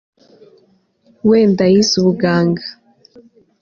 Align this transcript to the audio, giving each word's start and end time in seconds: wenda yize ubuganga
wenda 1.29 1.65
yize 1.73 1.93
ubuganga 2.01 2.63